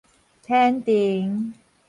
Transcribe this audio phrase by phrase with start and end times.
[0.41, 1.53] 天庭